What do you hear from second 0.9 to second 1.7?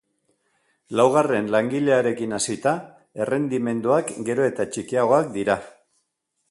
Laugarren